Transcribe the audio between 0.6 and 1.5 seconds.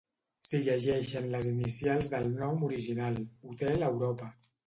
llegeixen les